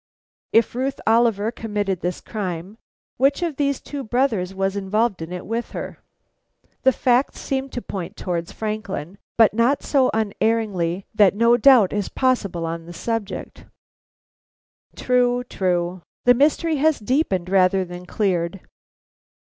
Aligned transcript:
If 0.51 0.73
Ruth 0.73 0.99
Oliver 1.05 1.51
committed 1.51 2.01
this 2.01 2.21
crime, 2.21 2.79
which 3.17 3.43
of 3.43 3.57
these 3.57 3.79
two 3.79 4.03
brothers 4.03 4.51
was 4.51 4.75
involved 4.75 5.21
in 5.21 5.31
it 5.31 5.45
with 5.45 5.73
her? 5.73 5.99
The 6.81 6.91
facts 6.91 7.39
seem 7.39 7.69
to 7.69 7.83
point 7.83 8.17
towards 8.17 8.51
Franklin, 8.51 9.19
but 9.37 9.53
not 9.53 9.83
so 9.83 10.09
unerringly 10.11 11.05
that 11.13 11.35
no 11.35 11.55
doubt 11.55 11.93
is 11.93 12.09
possible 12.09 12.65
on 12.65 12.87
the 12.87 12.93
subject." 12.93 13.67
"True, 14.95 15.43
true. 15.43 16.01
The 16.25 16.33
mystery 16.33 16.77
has 16.77 16.97
deepened 16.97 17.47
rather 17.47 17.85
than 17.85 18.07
cleared. 18.07 18.61